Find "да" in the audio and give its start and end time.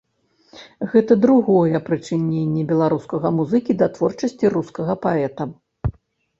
3.85-3.91